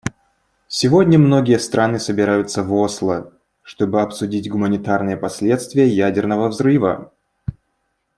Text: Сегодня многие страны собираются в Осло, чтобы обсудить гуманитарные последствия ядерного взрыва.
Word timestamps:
Сегодня 0.67 1.19
многие 1.19 1.59
страны 1.59 1.99
собираются 1.99 2.63
в 2.63 2.73
Осло, 2.73 3.33
чтобы 3.61 4.01
обсудить 4.01 4.49
гуманитарные 4.49 5.15
последствия 5.15 5.85
ядерного 5.87 6.47
взрыва. 6.47 7.13